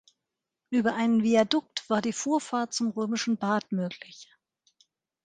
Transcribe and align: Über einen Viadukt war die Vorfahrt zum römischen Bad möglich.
Über 0.71 0.95
einen 0.95 1.21
Viadukt 1.21 1.87
war 1.87 2.01
die 2.01 2.11
Vorfahrt 2.11 2.73
zum 2.73 2.89
römischen 2.89 3.37
Bad 3.37 3.71
möglich. 3.71 4.31